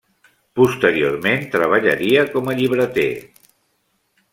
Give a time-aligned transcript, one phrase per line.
[0.59, 3.09] Posteriorment treballaria com a llibreter.